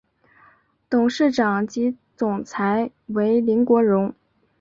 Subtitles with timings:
[0.89, 4.11] 董事长及总裁为林国荣。